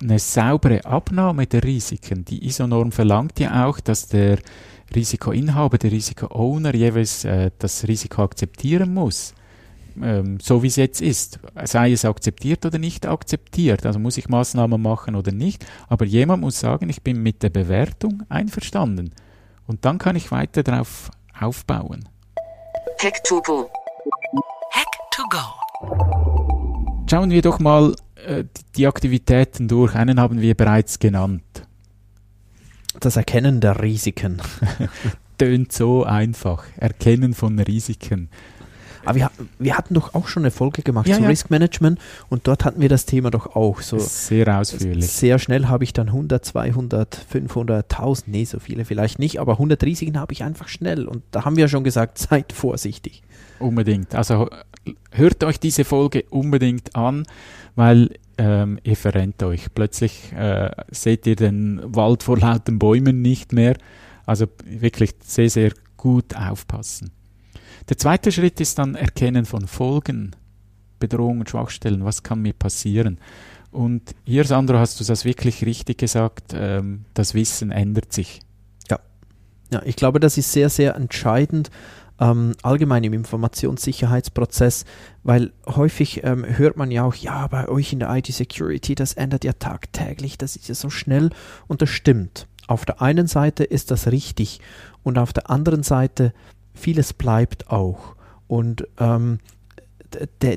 eine 0.00 0.18
saubere 0.18 0.84
Abnahme 0.84 1.46
der 1.46 1.62
Risiken. 1.62 2.24
Die 2.24 2.44
ISO-Norm 2.44 2.90
verlangt 2.90 3.38
ja 3.38 3.66
auch, 3.66 3.78
dass 3.78 4.08
der 4.08 4.40
Risikoinhaber, 4.92 5.78
der 5.78 5.92
Risiko-Owner 5.92 6.74
jeweils 6.74 7.24
äh, 7.24 7.52
das 7.58 7.86
Risiko 7.86 8.24
akzeptieren 8.24 8.92
muss 8.92 9.34
ähm, 10.00 10.38
so 10.40 10.62
wie 10.62 10.68
es 10.68 10.76
jetzt 10.76 11.00
ist, 11.00 11.40
sei 11.64 11.92
es 11.92 12.04
akzeptiert 12.04 12.64
oder 12.64 12.78
nicht 12.78 13.06
akzeptiert, 13.06 13.84
also 13.86 13.98
muss 13.98 14.16
ich 14.16 14.28
Maßnahmen 14.28 14.80
machen 14.80 15.14
oder 15.14 15.32
nicht, 15.32 15.66
aber 15.88 16.04
jemand 16.04 16.42
muss 16.42 16.60
sagen, 16.60 16.88
ich 16.88 17.02
bin 17.02 17.22
mit 17.22 17.42
der 17.42 17.50
Bewertung 17.50 18.22
einverstanden 18.28 19.12
und 19.66 19.84
dann 19.84 19.98
kann 19.98 20.16
ich 20.16 20.30
weiter 20.30 20.62
darauf 20.62 21.10
aufbauen. 21.38 22.08
Hack 23.02 23.22
to 23.24 23.42
go. 23.42 23.70
Hack 24.70 24.86
to 25.10 25.22
go. 25.28 27.06
Schauen 27.10 27.30
wir 27.30 27.42
doch 27.42 27.58
mal 27.58 27.94
äh, 28.26 28.44
die 28.76 28.86
Aktivitäten 28.86 29.68
durch. 29.68 29.94
Einen 29.94 30.20
haben 30.20 30.40
wir 30.40 30.54
bereits 30.54 30.98
genannt. 30.98 31.42
Das 33.00 33.16
Erkennen 33.16 33.60
der 33.60 33.82
Risiken. 33.82 34.40
Tönt 35.38 35.72
so 35.72 36.04
einfach. 36.04 36.64
Erkennen 36.76 37.34
von 37.34 37.58
Risiken. 37.58 38.30
Aber 39.04 39.16
wir, 39.16 39.30
wir 39.58 39.76
hatten 39.76 39.94
doch 39.94 40.14
auch 40.14 40.28
schon 40.28 40.42
eine 40.42 40.50
Folge 40.50 40.82
gemacht 40.82 41.08
ja, 41.08 41.16
zu 41.16 41.22
ja. 41.22 41.28
Risk 41.28 41.50
Management 41.50 41.98
und 42.28 42.46
dort 42.46 42.64
hatten 42.64 42.80
wir 42.80 42.88
das 42.88 43.06
Thema 43.06 43.30
doch 43.30 43.56
auch 43.56 43.80
so. 43.80 43.98
Sehr 43.98 44.58
ausführlich. 44.58 45.08
Sehr 45.08 45.38
schnell 45.38 45.66
habe 45.66 45.84
ich 45.84 45.92
dann 45.92 46.08
100, 46.08 46.44
200, 46.44 47.14
500, 47.28 47.92
1000, 47.92 48.28
nee, 48.28 48.44
so 48.44 48.58
viele 48.58 48.84
vielleicht 48.84 49.18
nicht, 49.18 49.40
aber 49.40 49.52
100 49.52 49.82
Risiken 49.82 50.18
habe 50.18 50.32
ich 50.32 50.44
einfach 50.44 50.68
schnell 50.68 51.06
und 51.06 51.22
da 51.30 51.44
haben 51.44 51.56
wir 51.56 51.68
schon 51.68 51.84
gesagt, 51.84 52.18
seid 52.18 52.52
vorsichtig. 52.52 53.22
Unbedingt. 53.58 54.14
Also 54.14 54.48
hört 55.12 55.44
euch 55.44 55.60
diese 55.60 55.84
Folge 55.84 56.24
unbedingt 56.30 56.96
an, 56.96 57.24
weil 57.76 58.10
ähm, 58.38 58.78
ihr 58.82 58.96
verrennt 58.96 59.42
euch. 59.42 59.72
Plötzlich 59.74 60.32
äh, 60.32 60.70
seht 60.90 61.26
ihr 61.26 61.36
den 61.36 61.80
Wald 61.84 62.22
vor 62.22 62.38
lauten 62.38 62.78
Bäumen 62.78 63.22
nicht 63.22 63.52
mehr. 63.52 63.76
Also 64.26 64.46
wirklich 64.64 65.14
sehr, 65.24 65.50
sehr 65.50 65.72
gut 65.96 66.34
aufpassen. 66.36 67.10
Der 67.88 67.98
zweite 67.98 68.32
Schritt 68.32 68.60
ist 68.60 68.78
dann 68.78 68.94
Erkennen 68.94 69.44
von 69.44 69.66
Folgen, 69.66 70.36
Bedrohungen, 70.98 71.46
Schwachstellen, 71.46 72.04
was 72.04 72.22
kann 72.22 72.42
mir 72.42 72.52
passieren. 72.52 73.18
Und 73.72 74.14
hier, 74.24 74.44
Sandro, 74.44 74.78
hast 74.78 75.00
du 75.00 75.04
das 75.04 75.24
wirklich 75.24 75.64
richtig 75.64 75.98
gesagt, 75.98 76.52
ähm, 76.54 77.06
das 77.14 77.34
Wissen 77.34 77.70
ändert 77.70 78.12
sich. 78.12 78.40
Ja. 78.90 79.00
ja, 79.70 79.82
ich 79.84 79.96
glaube, 79.96 80.20
das 80.20 80.36
ist 80.38 80.52
sehr, 80.52 80.68
sehr 80.68 80.94
entscheidend. 80.94 81.70
Ähm, 82.20 82.52
allgemein 82.62 83.02
im 83.02 83.14
Informationssicherheitsprozess, 83.14 84.84
weil 85.24 85.52
häufig 85.66 86.22
ähm, 86.22 86.44
hört 86.46 86.76
man 86.76 86.90
ja 86.90 87.02
auch, 87.02 87.14
ja, 87.14 87.46
bei 87.48 87.68
euch 87.68 87.92
in 87.92 87.98
der 87.98 88.14
IT-Security, 88.14 88.94
das 88.94 89.14
ändert 89.14 89.42
ja 89.44 89.54
tagtäglich, 89.54 90.36
das 90.38 90.54
ist 90.54 90.68
ja 90.68 90.74
so 90.74 90.90
schnell 90.90 91.30
und 91.66 91.82
das 91.82 91.88
stimmt. 91.88 92.46
Auf 92.68 92.84
der 92.84 93.02
einen 93.02 93.26
Seite 93.26 93.64
ist 93.64 93.90
das 93.90 94.06
richtig 94.08 94.60
und 95.02 95.18
auf 95.18 95.32
der 95.32 95.50
anderen 95.50 95.82
Seite 95.82 96.32
vieles 96.74 97.12
bleibt 97.12 97.70
auch. 97.70 98.16
Und 98.46 98.86
ähm, 98.98 99.38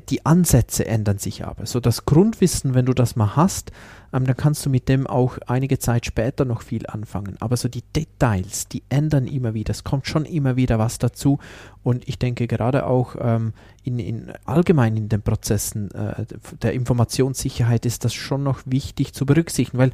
die 0.09 0.25
Ansätze 0.25 0.85
ändern 0.85 1.17
sich 1.17 1.45
aber. 1.45 1.65
So 1.65 1.79
das 1.79 2.05
Grundwissen, 2.05 2.73
wenn 2.73 2.85
du 2.85 2.93
das 2.93 3.15
mal 3.15 3.35
hast, 3.35 3.71
ähm, 4.13 4.25
dann 4.25 4.35
kannst 4.35 4.65
du 4.65 4.69
mit 4.69 4.89
dem 4.89 5.07
auch 5.07 5.37
einige 5.47 5.79
Zeit 5.79 6.05
später 6.05 6.45
noch 6.45 6.61
viel 6.61 6.87
anfangen. 6.87 7.37
Aber 7.39 7.57
so 7.57 7.67
die 7.67 7.83
Details, 7.95 8.67
die 8.67 8.83
ändern 8.89 9.27
immer 9.27 9.53
wieder. 9.53 9.71
Es 9.71 9.83
kommt 9.83 10.07
schon 10.07 10.25
immer 10.25 10.55
wieder 10.55 10.79
was 10.79 10.99
dazu. 10.99 11.39
Und 11.83 12.07
ich 12.07 12.19
denke 12.19 12.47
gerade 12.47 12.85
auch 12.85 13.15
ähm, 13.19 13.53
in, 13.83 13.99
in, 13.99 14.33
allgemein 14.45 14.97
in 14.97 15.09
den 15.09 15.21
Prozessen 15.21 15.91
äh, 15.91 16.25
der 16.61 16.73
Informationssicherheit 16.73 17.85
ist 17.85 18.05
das 18.05 18.13
schon 18.13 18.43
noch 18.43 18.61
wichtig 18.65 19.13
zu 19.13 19.25
berücksichtigen, 19.25 19.77
weil 19.77 19.91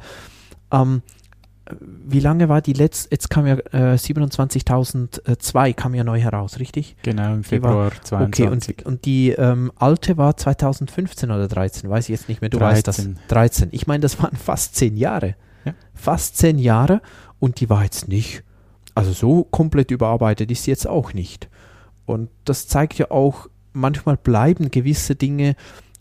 ähm, 0.72 1.02
wie 1.70 2.20
lange 2.20 2.48
war 2.48 2.60
die 2.60 2.72
letzte, 2.72 3.10
jetzt 3.12 3.30
kam 3.30 3.46
ja 3.46 3.54
äh, 3.72 3.94
27.002 3.94 5.74
kam 5.74 5.94
ja 5.94 6.02
neu 6.02 6.20
heraus, 6.20 6.58
richtig? 6.58 6.96
Genau, 7.02 7.32
im 7.34 7.44
Februar 7.44 7.76
war, 7.76 8.02
22. 8.02 8.74
Okay, 8.74 8.82
und, 8.84 8.86
und 8.86 9.04
die 9.04 9.30
ähm, 9.30 9.70
alte 9.76 10.16
war 10.16 10.36
2015 10.36 11.30
oder 11.30 11.46
13, 11.46 11.88
weiß 11.88 12.04
ich 12.04 12.10
jetzt 12.10 12.28
nicht 12.28 12.40
mehr, 12.40 12.50
du 12.50 12.58
13. 12.58 12.76
weißt 12.76 12.88
das. 12.88 13.08
13. 13.28 13.68
Ich 13.72 13.86
meine, 13.86 14.00
das 14.00 14.20
waren 14.20 14.36
fast 14.36 14.74
zehn 14.74 14.96
Jahre. 14.96 15.36
Ja. 15.64 15.74
Fast 15.94 16.36
zehn 16.36 16.58
Jahre 16.58 17.00
und 17.38 17.60
die 17.60 17.70
war 17.70 17.84
jetzt 17.84 18.08
nicht, 18.08 18.42
also 18.94 19.12
so 19.12 19.44
komplett 19.44 19.92
überarbeitet 19.92 20.50
ist 20.50 20.64
sie 20.64 20.72
jetzt 20.72 20.88
auch 20.88 21.14
nicht. 21.14 21.48
Und 22.06 22.28
das 22.44 22.66
zeigt 22.66 22.98
ja 22.98 23.10
auch, 23.12 23.48
manchmal 23.72 24.16
bleiben 24.16 24.70
gewisse 24.72 25.14
Dinge, 25.14 25.54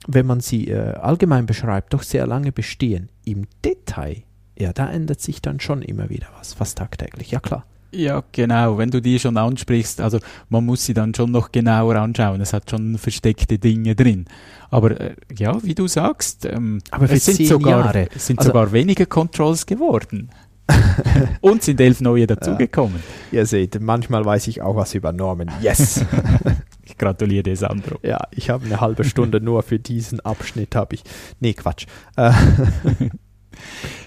wenn 0.07 0.25
man 0.25 0.39
sie 0.39 0.69
äh, 0.69 0.95
allgemein 0.95 1.45
beschreibt, 1.45 1.93
doch 1.93 2.01
sehr 2.01 2.25
lange 2.25 2.51
bestehen. 2.51 3.09
Im 3.23 3.45
Detail 3.63 4.23
ja, 4.61 4.73
da 4.73 4.89
ändert 4.89 5.21
sich 5.21 5.41
dann 5.41 5.59
schon 5.59 5.81
immer 5.81 6.09
wieder 6.09 6.27
was, 6.37 6.53
fast 6.53 6.77
tagtäglich, 6.77 7.31
ja 7.31 7.39
klar. 7.39 7.65
Ja, 7.93 8.23
genau, 8.31 8.77
wenn 8.77 8.89
du 8.89 9.01
die 9.01 9.19
schon 9.19 9.35
ansprichst, 9.35 9.99
also 9.99 10.19
man 10.47 10.65
muss 10.65 10.85
sie 10.85 10.93
dann 10.93 11.13
schon 11.13 11.31
noch 11.31 11.51
genauer 11.51 11.97
anschauen. 11.97 12.39
Es 12.39 12.53
hat 12.53 12.69
schon 12.69 12.97
versteckte 12.97 13.59
Dinge 13.59 13.95
drin. 13.95 14.25
Aber 14.69 14.99
äh, 14.99 15.15
ja, 15.35 15.61
wie 15.63 15.75
du 15.75 15.87
sagst, 15.87 16.45
ähm, 16.45 16.79
Aber 16.89 17.11
es 17.11 17.25
sind, 17.25 17.45
sogar, 17.45 17.85
Jahre. 17.85 18.07
sind 18.15 18.39
also, 18.39 18.49
sogar 18.49 18.71
weniger 18.71 19.05
Controls 19.05 19.65
geworden. 19.65 20.29
Und 21.41 21.63
sind 21.63 21.81
elf 21.81 21.99
neue 21.99 22.27
dazugekommen. 22.27 23.03
Ja. 23.31 23.39
Ihr 23.39 23.45
seht, 23.45 23.81
manchmal 23.81 24.23
weiß 24.23 24.47
ich 24.47 24.61
auch 24.61 24.77
was 24.77 24.93
über 24.93 25.11
Normen. 25.11 25.51
Yes! 25.61 26.05
ich 26.85 26.97
gratuliere 26.97 27.43
dir, 27.43 27.57
Sandro. 27.57 27.99
Ja, 28.03 28.19
ich 28.31 28.49
habe 28.49 28.65
eine 28.65 28.79
halbe 28.79 29.03
Stunde 29.03 29.41
nur 29.41 29.63
für 29.63 29.79
diesen 29.79 30.21
Abschnitt 30.21 30.73
habe 30.75 30.95
ich. 30.95 31.03
Nee, 31.41 31.53
Quatsch. 31.53 31.87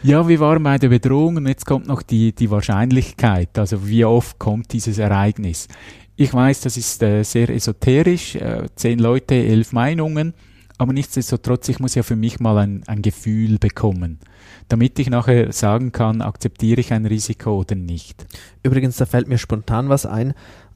Ja, 0.03 0.27
wir 0.29 0.41
waren 0.41 0.63
bei 0.63 0.79
der 0.79 0.89
Bedrohung 0.89 1.37
und 1.37 1.47
jetzt 1.47 1.67
kommt 1.67 1.87
noch 1.87 2.03
die, 2.03 2.33
die 2.33 2.51
Wahrscheinlichkeit. 2.51 3.59
Also 3.59 3.87
wie 3.87 4.05
oft 4.05 4.39
kommt 4.39 4.73
dieses 4.73 4.99
Ereignis? 4.99 5.69
Ich 6.17 6.33
weiß, 6.33 6.61
das 6.61 6.77
ist 6.77 7.03
äh, 7.03 7.23
sehr 7.25 7.49
esoterisch, 7.51 8.37
äh, 8.37 8.69
zehn 8.77 9.01
Leute, 9.01 9.35
elf 9.35 9.73
Meinungen, 9.73 10.33
aber 10.79 10.93
nichtsdestotrotz, 10.93 11.69
ich 11.69 11.81
muss 11.81 11.97
ja 11.97 12.03
für 12.05 12.17
mich 12.17 12.39
mal 12.39 12.59
ein, 12.59 12.83
ein 12.87 13.03
Gefühl 13.03 13.59
bekommen, 13.59 14.21
damit 14.69 14.99
ich 14.99 15.11
nachher 15.11 15.53
sagen 15.53 15.91
kann, 15.93 16.21
akzeptiere 16.23 16.81
ich 16.81 16.93
ein 16.93 17.07
Risiko 17.07 17.59
oder 17.59 17.75
nicht. 17.75 18.27
Übrigens, 18.63 18.97
da 18.97 19.07
fällt 19.07 19.27
mir 19.27 19.39
spontan 19.39 19.89
was 19.89 20.07
ein. 20.07 20.35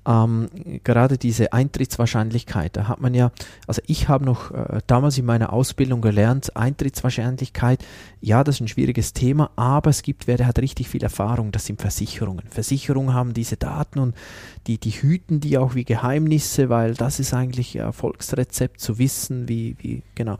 ähm, 0.09 0.49
gerade 0.85 1.19
diese 1.19 1.53
Eintrittswahrscheinlichkeit, 1.53 2.77
da 2.77 2.89
hat 2.89 3.01
man 3.01 3.13
ja, 3.13 3.31
also 3.67 3.83
ich 3.87 4.09
habe 4.09 4.25
noch 4.25 4.51
äh, 4.51 4.81
damals 4.87 5.19
in 5.19 5.27
meiner 5.27 5.53
Ausbildung 5.53 6.01
gelernt, 6.01 6.57
Eintrittswahrscheinlichkeit, 6.57 7.85
ja, 8.21 8.43
das 8.45 8.57
ist 8.57 8.61
ein 8.63 8.69
schwieriges 8.69 9.13
Thema, 9.13 9.51
aber 9.57 9.91
es 9.91 10.03
gibt 10.03 10.27
wer, 10.27 10.37
der 10.37 10.47
hat 10.47 10.59
richtig 10.59 10.89
viel 10.89 11.03
Erfahrung, 11.03 11.53
das 11.53 11.67
sind 11.67 11.81
Versicherungen. 11.81 12.47
Versicherungen 12.51 13.15
haben 13.15 13.35
diese 13.35 13.57
Daten 13.57 13.99
und 13.99 14.15
die, 14.67 14.79
die 14.79 14.91
hüten 14.91 15.41
die 15.41 15.59
auch 15.59 15.75
wie 15.75 15.85
Geheimnisse, 15.85 16.69
weil 16.69 16.95
das 16.95 17.21
ist 17.21 17.35
eigentlich 17.35 17.77
Erfolgsrezept 17.77 18.81
zu 18.81 18.99
wissen, 18.99 19.49
wie, 19.49 19.77
wie, 19.79 20.03
genau. 20.15 20.37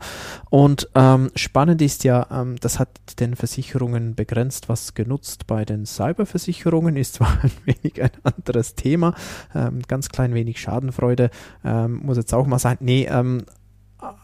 Und 0.49 0.89
ähm, 0.95 1.31
spannend 1.35 1.81
ist 1.81 2.03
ja, 2.03 2.27
ähm, 2.31 2.57
das 2.59 2.79
hat 2.79 2.89
den 3.19 3.35
Versicherungen 3.35 4.15
begrenzt, 4.15 4.69
was 4.69 4.93
genutzt 4.93 5.47
bei 5.47 5.65
den 5.65 5.85
Cyberversicherungen 5.85 6.97
ist 6.97 7.15
zwar 7.15 7.39
ein 7.43 7.51
wenig 7.65 8.01
ein 8.01 8.11
anderes 8.23 8.75
Thema, 8.75 9.15
ähm, 9.55 9.81
ganz 9.87 10.09
klein 10.09 10.33
wenig 10.33 10.59
Schadenfreude 10.59 11.29
ähm, 11.63 12.01
muss 12.03 12.17
jetzt 12.17 12.33
auch 12.33 12.47
mal 12.47 12.59
sein. 12.59 12.77
Nee, 12.79 13.07
ähm, 13.09 13.43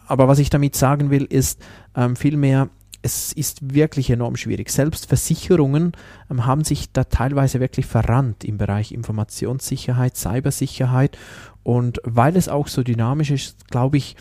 aber 0.06 0.28
was 0.28 0.38
ich 0.38 0.50
damit 0.50 0.74
sagen 0.74 1.10
will, 1.10 1.24
ist 1.24 1.60
ähm, 1.94 2.16
vielmehr, 2.16 2.68
es 3.02 3.32
ist 3.32 3.74
wirklich 3.74 4.10
enorm 4.10 4.36
schwierig. 4.36 4.70
Selbst 4.70 5.06
Versicherungen 5.06 5.92
ähm, 6.30 6.46
haben 6.46 6.64
sich 6.64 6.92
da 6.92 7.04
teilweise 7.04 7.60
wirklich 7.60 7.86
verrannt 7.86 8.44
im 8.44 8.58
Bereich 8.58 8.92
Informationssicherheit, 8.92 10.16
Cybersicherheit. 10.16 11.16
Und 11.62 12.00
weil 12.04 12.36
es 12.36 12.48
auch 12.48 12.68
so 12.68 12.82
dynamisch 12.82 13.30
ist, 13.30 13.68
glaube 13.68 13.96
ich, 13.96 14.16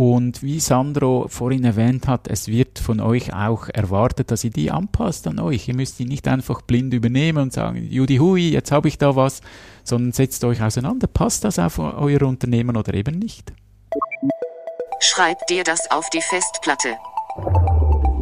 und 0.00 0.42
wie 0.42 0.60
Sandro 0.60 1.26
vorhin 1.28 1.62
erwähnt 1.62 2.08
hat, 2.08 2.26
es 2.26 2.48
wird 2.48 2.78
von 2.78 3.00
euch 3.00 3.34
auch 3.34 3.68
erwartet, 3.68 4.30
dass 4.30 4.44
ihr 4.44 4.50
die 4.50 4.70
anpasst 4.70 5.26
an 5.26 5.38
euch. 5.38 5.68
Ihr 5.68 5.76
müsst 5.76 5.98
die 5.98 6.06
nicht 6.06 6.26
einfach 6.26 6.62
blind 6.62 6.94
übernehmen 6.94 7.42
und 7.42 7.52
sagen, 7.52 7.86
Judi 7.86 8.16
hui, 8.16 8.48
jetzt 8.48 8.72
habe 8.72 8.88
ich 8.88 8.96
da 8.96 9.14
was, 9.14 9.42
sondern 9.84 10.12
setzt 10.12 10.42
euch 10.44 10.62
auseinander. 10.62 11.06
Passt 11.06 11.44
das 11.44 11.58
auf 11.58 11.78
euer 11.78 12.22
Unternehmen 12.22 12.78
oder 12.78 12.94
eben 12.94 13.18
nicht? 13.18 13.52
Schreib 15.00 15.46
dir 15.48 15.64
das 15.64 15.90
auf 15.90 16.08
die 16.08 16.22
Festplatte. 16.22 16.96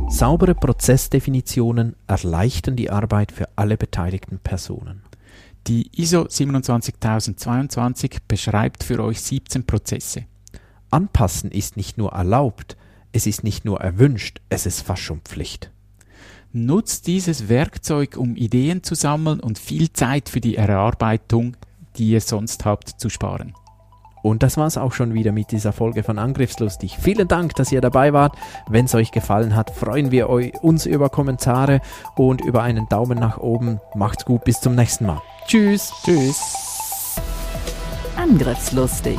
Saubere 0.09 0.57
Prozessdefinitionen 0.57 1.95
erleichtern 2.09 2.75
die 2.75 2.91
Arbeit 2.91 3.31
für 3.31 3.49
alle 3.55 3.77
beteiligten 3.77 4.41
Personen. 4.41 5.05
Die 5.69 5.89
ISO 5.95 6.27
27022 6.29 8.19
beschreibt 8.27 8.83
für 8.83 8.99
euch 8.99 9.21
17 9.21 9.65
Prozesse. 9.65 10.25
Anpassen 10.91 11.51
ist 11.51 11.77
nicht 11.77 11.99
nur 11.99 12.13
erlaubt, 12.13 12.77
es 13.13 13.27
ist 13.27 13.45
nicht 13.45 13.65
nur 13.65 13.81
erwünscht, 13.81 14.41
es 14.49 14.67
ist 14.67 14.83
fast 14.83 15.03
schon 15.03 15.21
Pflicht. 15.21 15.71
Nutzt 16.53 17.07
dieses 17.07 17.49
Werkzeug, 17.49 18.17
um 18.17 18.37
Ideen 18.37 18.83
zu 18.83 18.95
sammeln 18.95 19.41
und 19.41 19.59
viel 19.59 19.93
Zeit 19.93 20.29
für 20.29 20.41
die 20.41 20.57
Erarbeitung, 20.57 21.57
die 21.97 22.11
ihr 22.11 22.21
sonst 22.21 22.65
habt, 22.65 22.89
zu 22.89 23.11
sparen. 23.11 23.55
Und 24.23 24.43
das 24.43 24.57
war's 24.57 24.79
auch 24.79 24.93
schon 24.93 25.15
wieder 25.15 25.31
mit 25.31 25.53
dieser 25.53 25.73
Folge 25.73 26.03
von 26.03 26.19
Angriffslustig. 26.19 26.99
Vielen 26.99 27.29
Dank, 27.29 27.55
dass 27.55 27.71
ihr 27.71 27.81
dabei 27.81 28.13
wart. 28.13 28.37
Wenn 28.69 28.87
es 28.87 28.95
euch 28.95 29.13
gefallen 29.13 29.55
hat, 29.55 29.71
freuen 29.71 30.11
wir 30.11 30.29
uns 30.29 30.87
über 30.87 31.09
Kommentare 31.09 31.81
und 32.17 32.41
über 32.41 32.63
einen 32.63 32.89
Daumen 32.89 33.19
nach 33.19 33.39
oben. 33.39 33.81
Macht's 33.95 34.25
gut, 34.25 34.45
bis 34.45 34.61
zum 34.61 34.75
nächsten 34.75 35.07
Mal. 35.07 35.21
Tschüss. 35.47 35.93
Tschüss. 36.05 36.41
Angriffslustig 38.17 39.19